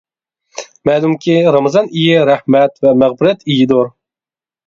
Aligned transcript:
مەلۇمكى 0.89 1.33
رامىزان 1.55 1.91
ئېيى 1.99 2.23
رەھمەت 2.29 2.83
ۋە 2.87 2.93
مەغپىرەت 3.03 3.45
ئېيىدۇر. 3.51 3.93